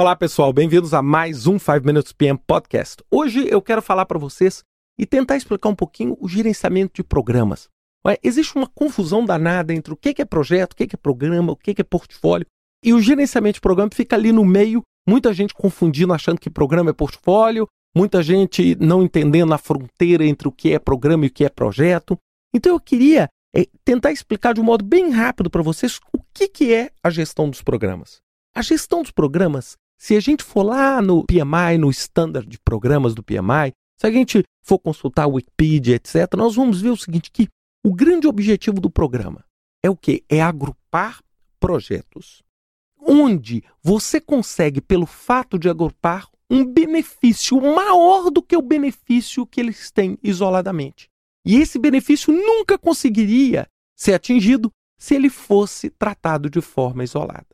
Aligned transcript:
Olá, 0.00 0.14
pessoal, 0.14 0.52
bem-vindos 0.52 0.94
a 0.94 1.02
mais 1.02 1.48
um 1.48 1.58
5 1.58 1.84
Minutes 1.84 2.12
PM 2.12 2.38
Podcast. 2.46 3.02
Hoje 3.10 3.48
eu 3.50 3.60
quero 3.60 3.82
falar 3.82 4.06
para 4.06 4.16
vocês 4.16 4.62
e 4.96 5.04
tentar 5.04 5.36
explicar 5.36 5.70
um 5.70 5.74
pouquinho 5.74 6.16
o 6.20 6.28
gerenciamento 6.28 6.92
de 6.94 7.02
programas. 7.02 7.68
Existe 8.22 8.54
uma 8.54 8.68
confusão 8.68 9.24
danada 9.24 9.74
entre 9.74 9.92
o 9.92 9.96
que 9.96 10.14
é 10.22 10.24
projeto, 10.24 10.74
o 10.74 10.76
que 10.76 10.84
é 10.84 10.96
programa, 10.96 11.50
o 11.50 11.56
que 11.56 11.74
é 11.76 11.82
portfólio, 11.82 12.46
e 12.80 12.94
o 12.94 13.00
gerenciamento 13.00 13.54
de 13.54 13.60
programa 13.60 13.90
fica 13.92 14.14
ali 14.14 14.30
no 14.30 14.44
meio, 14.44 14.82
muita 15.04 15.34
gente 15.34 15.52
confundindo, 15.52 16.12
achando 16.12 16.40
que 16.40 16.48
programa 16.48 16.90
é 16.90 16.92
portfólio, 16.92 17.66
muita 17.92 18.22
gente 18.22 18.76
não 18.76 19.02
entendendo 19.02 19.52
a 19.52 19.58
fronteira 19.58 20.24
entre 20.24 20.46
o 20.46 20.52
que 20.52 20.72
é 20.72 20.78
programa 20.78 21.24
e 21.24 21.28
o 21.28 21.32
que 21.32 21.44
é 21.44 21.48
projeto. 21.48 22.16
Então 22.54 22.72
eu 22.72 22.78
queria 22.78 23.28
é, 23.52 23.66
tentar 23.84 24.12
explicar 24.12 24.54
de 24.54 24.60
um 24.60 24.64
modo 24.64 24.84
bem 24.84 25.10
rápido 25.10 25.50
para 25.50 25.60
vocês 25.60 25.98
o 26.16 26.20
que, 26.32 26.46
que 26.46 26.72
é 26.72 26.92
a 27.02 27.10
gestão 27.10 27.50
dos 27.50 27.62
programas. 27.62 28.18
A 28.54 28.62
gestão 28.62 29.02
dos 29.02 29.10
programas, 29.10 29.76
se 29.98 30.16
a 30.16 30.20
gente 30.20 30.44
for 30.44 30.62
lá 30.62 31.02
no 31.02 31.24
PMI, 31.24 31.76
no 31.78 31.90
standard 31.90 32.48
de 32.48 32.58
programas 32.60 33.14
do 33.14 33.22
PMI, 33.22 33.72
se 33.98 34.06
a 34.06 34.10
gente 34.10 34.44
for 34.62 34.78
consultar 34.78 35.24
a 35.24 35.28
Wikipedia, 35.28 35.96
etc., 35.96 36.34
nós 36.36 36.54
vamos 36.54 36.80
ver 36.80 36.90
o 36.90 36.96
seguinte, 36.96 37.30
que 37.32 37.48
o 37.84 37.92
grande 37.92 38.26
objetivo 38.26 38.80
do 38.80 38.88
programa 38.88 39.44
é 39.82 39.90
o 39.90 39.96
quê? 39.96 40.22
É 40.28 40.40
agrupar 40.40 41.20
projetos 41.58 42.42
onde 43.00 43.64
você 43.82 44.20
consegue, 44.20 44.80
pelo 44.80 45.06
fato 45.06 45.58
de 45.58 45.68
agrupar, 45.68 46.28
um 46.50 46.64
benefício 46.64 47.60
maior 47.60 48.30
do 48.30 48.42
que 48.42 48.56
o 48.56 48.62
benefício 48.62 49.46
que 49.46 49.60
eles 49.60 49.90
têm 49.90 50.18
isoladamente. 50.22 51.08
E 51.44 51.56
esse 51.56 51.78
benefício 51.78 52.32
nunca 52.32 52.78
conseguiria 52.78 53.66
ser 53.96 54.14
atingido 54.14 54.70
se 54.98 55.14
ele 55.14 55.30
fosse 55.30 55.90
tratado 55.90 56.50
de 56.50 56.60
forma 56.60 57.04
isolada. 57.04 57.46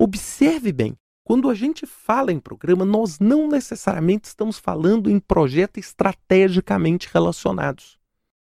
Observe 0.00 0.72
bem, 0.72 0.96
quando 1.28 1.50
a 1.50 1.54
gente 1.54 1.84
fala 1.84 2.32
em 2.32 2.40
programa, 2.40 2.86
nós 2.86 3.18
não 3.20 3.48
necessariamente 3.48 4.28
estamos 4.28 4.58
falando 4.58 5.10
em 5.10 5.20
projetos 5.20 5.84
estrategicamente 5.84 7.06
relacionados. 7.12 7.98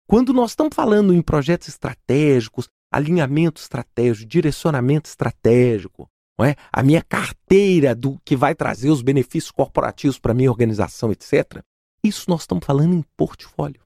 Quando 0.07 0.33
nós 0.33 0.53
estamos 0.53 0.77
falando 0.77 1.13
em 1.13 1.21
projetos 1.21 1.67
estratégicos, 1.67 2.69
alinhamento 2.89 3.61
estratégico, 3.61 4.31
direcionamento 4.31 5.11
estratégico, 5.11 6.09
é? 6.41 6.55
a 6.73 6.85
minha 6.85 7.03
carteira 7.03 7.97
do 7.97 8.17
que 8.25 8.37
vai 8.37 8.55
trazer 8.55 8.91
os 8.91 9.03
benefícios 9.03 9.51
corporativos 9.51 10.21
para 10.21 10.31
a 10.31 10.35
minha 10.37 10.49
organização, 10.49 11.11
etc. 11.11 11.61
Isso 12.05 12.31
nós 12.31 12.43
estamos 12.43 12.65
falando 12.65 12.95
em 12.95 13.05
portfólio. 13.17 13.83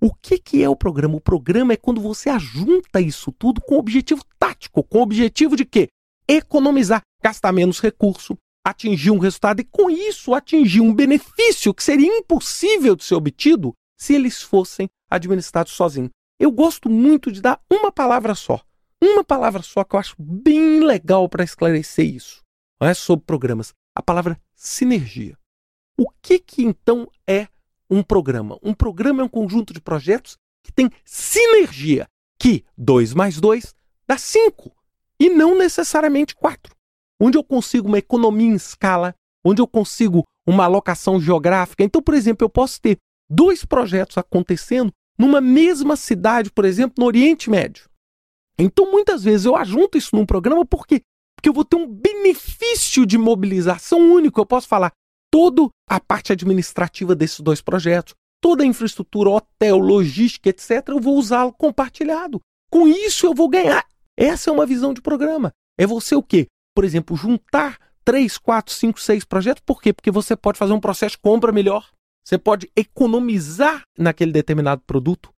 O 0.00 0.14
que, 0.14 0.38
que 0.38 0.62
é 0.62 0.68
o 0.68 0.76
programa? 0.76 1.16
O 1.16 1.20
programa 1.20 1.72
é 1.72 1.76
quando 1.76 2.00
você 2.00 2.30
ajunta 2.30 3.00
isso 3.00 3.32
tudo 3.32 3.60
com 3.60 3.76
objetivo 3.76 4.22
tático, 4.38 4.84
com 4.84 4.98
o 4.98 5.02
objetivo 5.02 5.56
de 5.56 5.64
quê? 5.64 5.88
Economizar, 6.28 7.00
gastar 7.22 7.52
menos 7.52 7.80
recurso, 7.80 8.36
atingir 8.64 9.10
um 9.10 9.18
resultado 9.18 9.60
e, 9.60 9.64
com 9.64 9.88
isso, 9.88 10.34
atingir 10.34 10.80
um 10.80 10.92
benefício 10.92 11.72
que 11.72 11.84
seria 11.84 12.18
impossível 12.18 12.96
de 12.96 13.04
ser 13.04 13.14
obtido 13.14 13.72
se 13.96 14.14
eles 14.14 14.42
fossem 14.42 14.88
administrados 15.10 15.72
sozinhos. 15.72 16.10
Eu 16.38 16.50
gosto 16.50 16.90
muito 16.90 17.30
de 17.30 17.40
dar 17.40 17.60
uma 17.70 17.92
palavra 17.92 18.34
só. 18.34 18.60
Uma 19.02 19.22
palavra 19.22 19.62
só 19.62 19.84
que 19.84 19.94
eu 19.94 20.00
acho 20.00 20.16
bem 20.18 20.80
legal 20.80 21.28
para 21.28 21.44
esclarecer 21.44 22.06
isso. 22.06 22.42
Não 22.80 22.88
é 22.88 22.94
sobre 22.94 23.24
programas. 23.24 23.72
A 23.94 24.02
palavra 24.02 24.38
sinergia. 24.54 25.38
O 25.98 26.10
que, 26.20 26.38
que 26.38 26.62
então 26.62 27.08
é 27.26 27.48
um 27.88 28.02
programa. 28.02 28.58
Um 28.62 28.74
programa 28.74 29.22
é 29.22 29.24
um 29.24 29.28
conjunto 29.28 29.72
de 29.72 29.80
projetos 29.80 30.36
que 30.62 30.72
tem 30.72 30.90
sinergia, 31.04 32.06
que 32.38 32.64
2 32.76 33.14
mais 33.14 33.40
2 33.40 33.74
dá 34.06 34.18
5 34.18 34.75
e 35.20 35.28
não 35.30 35.56
necessariamente 35.56 36.34
4. 36.34 36.74
Onde 37.20 37.38
eu 37.38 37.44
consigo 37.44 37.88
uma 37.88 37.98
economia 37.98 38.48
em 38.48 38.54
escala, 38.54 39.14
onde 39.44 39.60
eu 39.60 39.66
consigo 39.66 40.24
uma 40.46 40.64
alocação 40.64 41.20
geográfica. 41.20 41.82
Então, 41.82 42.02
por 42.02 42.14
exemplo, 42.14 42.44
eu 42.44 42.50
posso 42.50 42.80
ter 42.80 42.98
dois 43.28 43.64
projetos 43.64 44.18
acontecendo 44.18 44.92
numa 45.18 45.40
mesma 45.40 45.96
cidade, 45.96 46.50
por 46.50 46.64
exemplo, 46.64 46.94
no 46.98 47.06
Oriente 47.06 47.48
Médio. 47.50 47.88
Então, 48.58 48.90
muitas 48.90 49.24
vezes 49.24 49.46
eu 49.46 49.56
ajunto 49.56 49.98
isso 49.98 50.14
num 50.14 50.26
programa 50.26 50.64
porque 50.64 51.00
porque 51.36 51.50
eu 51.50 51.52
vou 51.52 51.64
ter 51.66 51.76
um 51.76 51.86
benefício 51.86 53.04
de 53.04 53.18
mobilização 53.18 54.00
único. 54.00 54.40
Eu 54.40 54.46
posso 54.46 54.66
falar, 54.66 54.90
toda 55.30 55.68
a 55.88 56.00
parte 56.00 56.32
administrativa 56.32 57.14
desses 57.14 57.40
dois 57.40 57.60
projetos, 57.60 58.14
toda 58.40 58.64
a 58.64 58.66
infraestrutura, 58.66 59.30
hotel, 59.30 59.78
logística, 59.78 60.48
etc., 60.48 60.88
eu 60.88 60.98
vou 60.98 61.16
usá-lo 61.16 61.52
compartilhado. 61.52 62.40
Com 62.70 62.88
isso 62.88 63.26
eu 63.26 63.34
vou 63.34 63.48
ganhar. 63.48 63.84
Essa 64.16 64.50
é 64.50 64.52
uma 64.52 64.66
visão 64.66 64.94
de 64.94 65.02
programa. 65.02 65.52
É 65.78 65.86
você 65.86 66.14
o 66.14 66.22
quê? 66.22 66.46
Por 66.74 66.84
exemplo, 66.84 67.16
juntar 67.16 67.78
três, 68.04 68.38
quatro, 68.38 68.72
cinco, 68.72 69.00
seis 69.00 69.24
projetos. 69.24 69.62
Por 69.66 69.82
quê? 69.82 69.92
Porque 69.92 70.10
você 70.10 70.36
pode 70.36 70.58
fazer 70.58 70.72
um 70.72 70.80
processo 70.80 71.16
de 71.16 71.22
compra 71.22 71.52
melhor. 71.52 71.90
Você 72.24 72.38
pode 72.38 72.70
economizar 72.74 73.82
naquele 73.98 74.32
determinado 74.32 74.82
produto. 74.86 75.30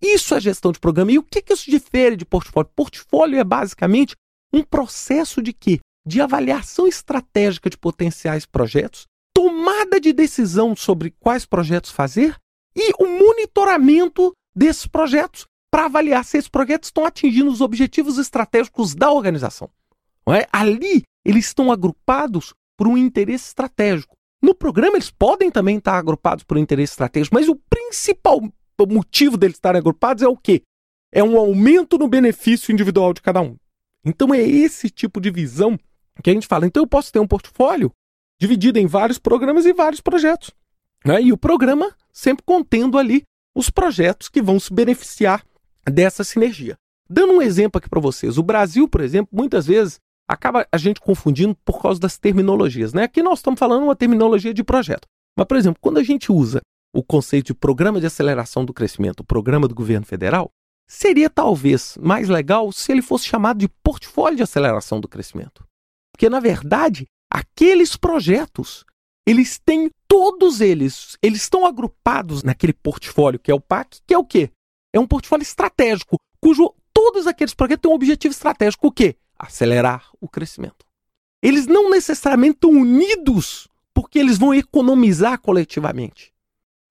Isso 0.00 0.34
é 0.34 0.40
gestão 0.40 0.72
de 0.72 0.80
programa. 0.80 1.12
E 1.12 1.18
o 1.18 1.22
que, 1.22 1.40
que 1.40 1.52
isso 1.52 1.70
difere 1.70 2.16
de 2.16 2.24
portfólio? 2.24 2.70
Portfólio 2.74 3.38
é 3.38 3.44
basicamente 3.44 4.14
um 4.52 4.62
processo 4.62 5.42
de 5.42 5.52
quê? 5.52 5.80
De 6.06 6.20
avaliação 6.20 6.86
estratégica 6.86 7.70
de 7.70 7.78
potenciais 7.78 8.44
projetos, 8.44 9.06
tomada 9.34 10.00
de 10.00 10.12
decisão 10.12 10.76
sobre 10.76 11.14
quais 11.18 11.44
projetos 11.46 11.90
fazer 11.90 12.36
e 12.74 12.92
o 12.98 13.06
monitoramento 13.06 14.32
desses 14.54 14.86
projetos 14.86 15.46
para 15.70 15.86
avaliar 15.86 16.24
se 16.24 16.38
esses 16.38 16.48
projetos 16.48 16.88
estão 16.88 17.04
atingindo 17.04 17.50
os 17.50 17.60
objetivos 17.60 18.18
estratégicos 18.18 18.94
da 18.94 19.10
organização. 19.10 19.70
É? 20.28 20.46
Ali, 20.52 21.02
eles 21.24 21.46
estão 21.46 21.70
agrupados 21.70 22.52
por 22.76 22.88
um 22.88 22.96
interesse 22.96 23.48
estratégico. 23.48 24.16
No 24.42 24.54
programa, 24.54 24.96
eles 24.96 25.10
podem 25.10 25.50
também 25.50 25.78
estar 25.78 25.96
agrupados 25.96 26.44
por 26.44 26.56
um 26.56 26.60
interesse 26.60 26.92
estratégico, 26.92 27.34
mas 27.34 27.48
o 27.48 27.56
principal 27.70 28.40
motivo 28.88 29.36
deles 29.36 29.56
estarem 29.56 29.78
agrupados 29.78 30.22
é 30.22 30.28
o 30.28 30.36
quê? 30.36 30.62
É 31.12 31.22
um 31.22 31.38
aumento 31.38 31.96
no 31.96 32.08
benefício 32.08 32.72
individual 32.72 33.14
de 33.14 33.22
cada 33.22 33.40
um. 33.40 33.56
Então, 34.04 34.34
é 34.34 34.40
esse 34.40 34.90
tipo 34.90 35.20
de 35.20 35.30
visão 35.30 35.78
que 36.22 36.30
a 36.30 36.32
gente 36.32 36.46
fala. 36.46 36.66
Então, 36.66 36.82
eu 36.82 36.86
posso 36.86 37.12
ter 37.12 37.18
um 37.18 37.26
portfólio 37.26 37.90
dividida 38.40 38.78
em 38.78 38.86
vários 38.86 39.18
programas 39.18 39.64
e 39.64 39.72
vários 39.72 40.00
projetos. 40.00 40.50
Né? 41.04 41.22
E 41.22 41.32
o 41.32 41.36
programa 41.36 41.94
sempre 42.12 42.44
contendo 42.44 42.98
ali 42.98 43.22
os 43.54 43.70
projetos 43.70 44.28
que 44.28 44.42
vão 44.42 44.60
se 44.60 44.72
beneficiar 44.72 45.44
dessa 45.88 46.24
sinergia. 46.24 46.76
Dando 47.08 47.34
um 47.34 47.42
exemplo 47.42 47.78
aqui 47.78 47.88
para 47.88 48.00
vocês, 48.00 48.36
o 48.36 48.42
Brasil, 48.42 48.88
por 48.88 49.00
exemplo, 49.00 49.28
muitas 49.32 49.66
vezes 49.66 50.00
acaba 50.28 50.66
a 50.72 50.76
gente 50.76 51.00
confundindo 51.00 51.56
por 51.64 51.80
causa 51.80 52.00
das 52.00 52.18
terminologias. 52.18 52.92
Né? 52.92 53.04
Aqui 53.04 53.22
nós 53.22 53.38
estamos 53.38 53.58
falando 53.58 53.84
uma 53.84 53.94
terminologia 53.94 54.52
de 54.52 54.64
projeto. 54.64 55.06
Mas, 55.36 55.46
por 55.46 55.56
exemplo, 55.56 55.78
quando 55.80 55.98
a 55.98 56.02
gente 56.02 56.32
usa 56.32 56.60
o 56.94 57.02
conceito 57.02 57.48
de 57.48 57.54
programa 57.54 58.00
de 58.00 58.06
aceleração 58.06 58.64
do 58.64 58.72
crescimento, 58.72 59.20
o 59.20 59.24
programa 59.24 59.68
do 59.68 59.74
governo 59.74 60.06
federal, 60.06 60.50
seria 60.88 61.28
talvez 61.28 61.96
mais 62.00 62.28
legal 62.28 62.72
se 62.72 62.90
ele 62.90 63.02
fosse 63.02 63.26
chamado 63.26 63.58
de 63.58 63.68
portfólio 63.68 64.36
de 64.36 64.42
aceleração 64.42 65.00
do 65.00 65.08
crescimento. 65.08 65.64
Porque, 66.12 66.30
na 66.30 66.40
verdade, 66.40 67.06
aqueles 67.30 67.96
projetos, 67.96 68.84
eles 69.26 69.58
têm 69.58 69.90
todos 70.08 70.60
eles, 70.60 71.16
eles 71.22 71.42
estão 71.42 71.66
agrupados 71.66 72.42
naquele 72.42 72.72
portfólio 72.72 73.38
que 73.38 73.50
é 73.50 73.54
o 73.54 73.60
PAC, 73.60 73.98
que 74.06 74.14
é 74.14 74.18
o 74.18 74.24
quê? 74.24 74.50
É 74.96 75.00
um 75.00 75.06
portfólio 75.06 75.42
estratégico, 75.42 76.18
cujo 76.40 76.74
todos 76.90 77.26
aqueles 77.26 77.52
projetos 77.52 77.82
têm 77.82 77.90
um 77.90 77.94
objetivo 77.94 78.32
estratégico, 78.32 78.86
o 78.86 78.90
quê? 78.90 79.16
Acelerar 79.38 80.08
o 80.18 80.26
crescimento. 80.26 80.86
Eles 81.42 81.66
não 81.66 81.90
necessariamente 81.90 82.54
estão 82.54 82.70
unidos 82.70 83.68
porque 83.92 84.18
eles 84.18 84.38
vão 84.38 84.54
economizar 84.54 85.38
coletivamente. 85.38 86.32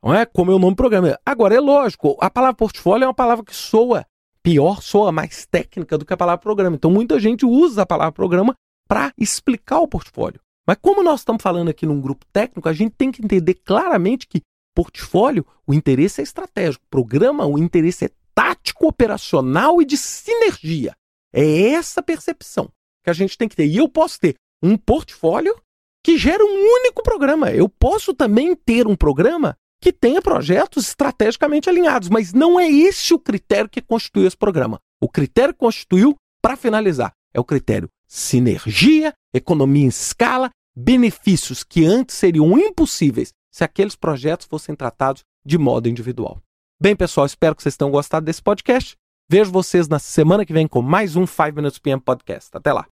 Não 0.04 0.14
é 0.14 0.24
como 0.24 0.52
é 0.52 0.54
o 0.54 0.60
nome 0.60 0.74
do 0.74 0.78
programa. 0.78 1.20
Agora, 1.26 1.56
é 1.56 1.60
lógico, 1.60 2.16
a 2.22 2.30
palavra 2.30 2.56
portfólio 2.56 3.06
é 3.06 3.08
uma 3.08 3.14
palavra 3.14 3.44
que 3.44 3.56
soa 3.56 4.06
pior, 4.44 4.84
soa 4.84 5.12
mais 5.12 5.48
técnica 5.48 5.98
do 5.98 6.06
que 6.06 6.14
a 6.14 6.18
palavra 6.18 6.44
programa. 6.44 6.76
Então, 6.76 6.92
muita 6.92 7.20
gente 7.20 7.44
usa 7.44 7.82
a 7.82 7.86
palavra 7.88 8.12
programa 8.12 8.54
para 8.88 9.12
explicar 9.18 9.80
o 9.80 9.88
portfólio. 9.88 10.40
Mas 10.68 10.78
como 10.80 11.02
nós 11.02 11.22
estamos 11.22 11.42
falando 11.42 11.70
aqui 11.70 11.88
num 11.88 12.00
grupo 12.00 12.24
técnico, 12.32 12.70
a 12.70 12.74
gente 12.74 12.94
tem 12.96 13.12
que 13.12 13.26
entender 13.26 13.56
claramente 13.56 14.28
que 14.28 14.44
portfólio, 14.76 15.46
o 15.66 15.74
interesse 15.74 16.22
é 16.22 16.24
estratégico, 16.24 16.86
programa, 16.90 17.46
o 17.46 17.58
interesse 17.58 18.06
é 18.06 18.10
tático, 18.36 18.88
operacional 18.88 19.82
e 19.82 19.86
de 19.86 19.98
sinergia. 19.98 20.94
É 21.34 21.70
essa 21.70 22.04
percepção 22.04 22.70
que 23.04 23.10
a 23.10 23.14
gente 23.14 23.38
tem 23.38 23.48
que 23.48 23.56
ter. 23.56 23.66
E 23.66 23.78
eu 23.78 23.88
posso 23.88 24.20
ter 24.20 24.36
um 24.62 24.78
portfólio 24.78 25.56
que 26.04 26.18
gera 26.18 26.44
um 26.44 26.80
único 26.80 27.02
programa. 27.02 27.52
Eu 27.52 27.68
posso 27.68 28.14
também 28.14 28.56
ter 28.56 28.86
um 28.86 28.96
programa 28.96 29.58
que 29.82 29.92
tenha 29.92 30.22
projetos 30.22 30.88
estrategicamente 30.88 31.70
alinhados, 31.70 32.10
mas 32.10 32.34
não 32.34 32.60
é 32.60 32.70
esse 32.70 33.14
o 33.14 33.20
critério 33.20 33.70
que 33.70 33.82
constituiu 33.82 34.28
esse 34.28 34.38
programa. 34.38 34.80
O 35.02 35.10
critério 35.10 35.54
que 35.54 35.60
constituiu, 35.60 36.16
para 36.42 36.56
finalizar, 36.56 37.12
é 37.34 37.40
o 37.40 37.44
critério 37.44 37.90
sinergia, 38.08 39.14
economia 39.34 39.86
em 39.86 39.90
escala, 39.90 40.50
benefícios 40.76 41.64
que 41.64 41.86
antes 41.86 42.16
seriam 42.16 42.58
impossíveis 42.58 43.32
se 43.56 43.64
aqueles 43.64 43.96
projetos 43.96 44.46
fossem 44.46 44.76
tratados 44.76 45.24
de 45.46 45.58
modo 45.58 45.88
individual. 45.88 46.42
Bem, 46.78 46.94
pessoal, 46.94 47.26
espero 47.26 47.56
que 47.56 47.64
vocês 47.64 47.78
tenham 47.78 47.90
gostado 47.90 48.26
desse 48.26 48.42
podcast. 48.42 48.98
Vejo 49.32 49.50
vocês 49.50 49.88
na 49.88 49.98
semana 49.98 50.46
que 50.46 50.52
vem 50.52 50.68
com 50.68 50.82
mais 50.82 51.16
um 51.16 51.26
5 51.26 51.56
Minutes 51.56 51.80
PM 51.80 52.02
Podcast. 52.02 52.50
Até 52.52 52.74
lá! 52.74 52.86